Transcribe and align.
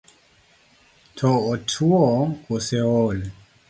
To 1.19 1.29
otuo 1.51 2.03
kose 2.49 2.77
ool? 2.95 3.27